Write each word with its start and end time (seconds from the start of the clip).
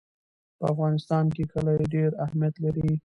په 0.57 0.65
افغانستان 0.73 1.25
کې 1.35 1.43
کلي 1.53 1.75
ډېر 1.93 2.09
اهمیت 2.25 2.55
لري. 2.63 2.91